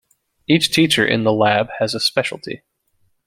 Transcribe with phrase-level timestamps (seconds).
[0.47, 2.63] Each teacher in the lab has a specialty.